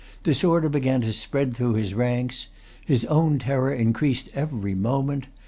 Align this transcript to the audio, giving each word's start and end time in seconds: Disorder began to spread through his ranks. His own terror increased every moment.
Disorder 0.23 0.67
began 0.67 1.01
to 1.01 1.13
spread 1.13 1.55
through 1.55 1.75
his 1.75 1.93
ranks. 1.93 2.47
His 2.83 3.05
own 3.05 3.37
terror 3.37 3.71
increased 3.71 4.29
every 4.33 4.73
moment. 4.73 5.27